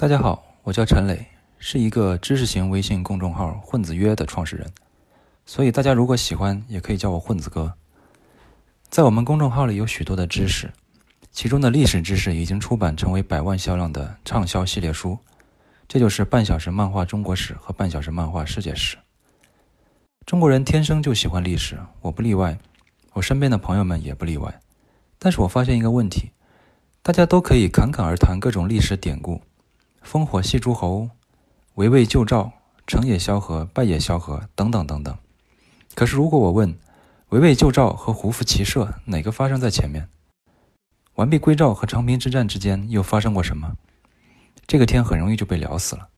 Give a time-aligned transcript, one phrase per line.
[0.00, 1.26] 大家好，我叫陈磊，
[1.58, 4.66] 是一个知识型微信公众号“混子约”的创始人，
[5.44, 7.74] 所以大家如果喜欢，也可以叫我混子哥。
[8.88, 10.72] 在我们公众号里有许多的知识，
[11.30, 15.18] 其中的历史知识已经出版成为百万销量的畅销系列书，
[15.86, 18.96] 这就是《半小时漫画中国史》和《半小时漫画世界史》。
[20.24, 22.58] 中国人天生就喜欢历史，我不例外，
[23.12, 24.62] 我身边的朋友们也不例外。
[25.18, 26.30] 但是我发现一个问题，
[27.02, 29.42] 大家都可以侃侃而谈各种历史典故。
[30.04, 31.10] 烽火戏诸侯，
[31.74, 32.52] 围魏救赵，
[32.86, 35.16] 成也萧何，败也萧何，等等等等。
[35.94, 36.76] 可是，如果我问，
[37.28, 40.08] 围魏救赵和胡服骑射哪个发生在前面？
[41.14, 43.76] 完璧归赵和长平之战之间又发生过什么？
[44.66, 46.08] 这个天很容易就被聊死了。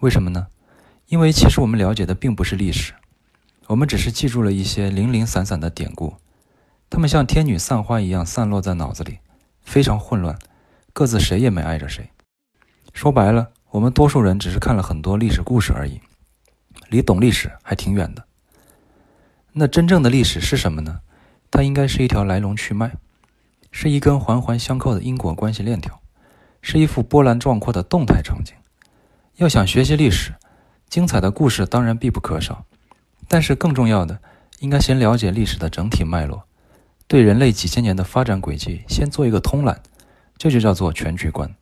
[0.00, 0.46] 为什么呢？
[1.06, 2.94] 因为其实我们了解的并不是历史，
[3.66, 6.14] 我们只是记住了一些零零散散的典故，
[6.88, 9.18] 他们像天女散花一样散落在脑子里，
[9.62, 10.38] 非常混乱，
[10.92, 12.10] 各自谁也没挨着谁。
[12.92, 16.00] 说白了，我们多数人只是看了很多历史故事而已，
[16.88, 18.24] 离懂历史还挺远的。
[19.52, 21.00] 那真正的历史是什么呢？
[21.50, 22.92] 它应该是一条来龙去脉，
[23.70, 26.00] 是一根环环相扣的因果关系链条，
[26.60, 28.54] 是一幅波澜壮阔的动态场景。
[29.36, 30.34] 要想学习历史，
[30.88, 32.64] 精彩的故事当然必不可少，
[33.28, 34.20] 但是更重要的，
[34.58, 36.42] 应该先了解历史的整体脉络，
[37.06, 39.80] 对人类几千年的发展轨迹先做一个通览，
[40.36, 41.54] 这就叫做全局观。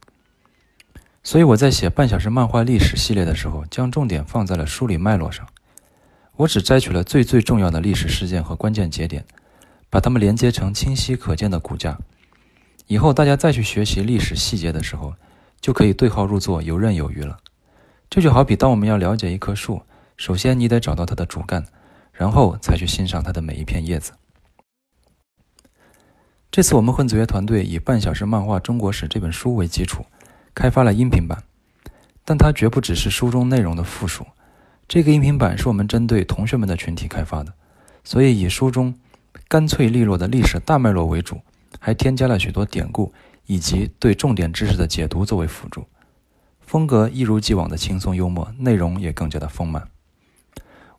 [1.27, 5.45] 所以我在写半小时漫画历史系列的时候，将重点放在了梳理脉络上。
[6.37, 9.25] 我只摘取了最最重要的历史事件和关键节点，
[9.91, 11.99] 把它们连接成清晰可见的骨架。
[12.87, 15.15] 以后大家再去学习历史细节的时候，
[15.61, 17.37] 就可以对号入座，游刃有余了。
[18.09, 19.83] 这就好比当我们要了解一棵树，
[20.17, 21.67] 首先你得找到它的主干，
[22.13, 24.13] 然后才去欣赏它的每一片叶子。
[26.53, 30.07] 这次我们混子乐团队以《半小时漫画中国史》这本书为基础。
[30.57, 31.45] 开发了音频版，
[32.25, 34.27] 但它绝不只是书中内容的附属。
[34.89, 37.53] 这个音频版是我们针对同学们的群体开发的，
[38.03, 38.95] 所以以书中
[39.49, 41.43] 干脆利落的历史大脉络为主，
[41.79, 43.13] 还添加了许多典故
[43.45, 45.85] 以及对重点知识的解读作为辅助。
[46.63, 49.87] 风格一如既往的轻松幽默，内容也更加的丰满。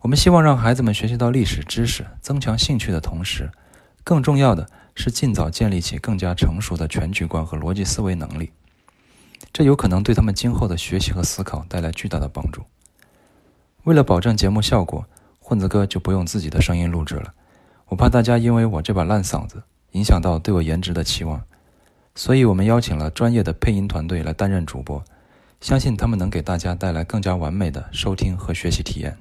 [0.02, 3.50] 我们希望让孩子们学习到历史知识，增强兴趣的同时，
[4.04, 8.52] 更重要的是尽早建立起更加成熟的全局观和逻辑思维能力。
[9.58, 12.62] 这有可能对他们今后的学习和思考带来巨大的帮助。
[13.86, 15.04] 为了保证节目效果，
[15.40, 17.34] 混子哥就不用自己的声音录制了，
[17.88, 19.64] 我怕大家因为我这把烂嗓子
[19.94, 21.42] 影响到对我颜值的期望，
[22.14, 25.04] 所以我们邀请了专业的配音团队来担任主播，
[25.60, 29.18] 相信他们能给大家带来更加完美的收听和学习体验。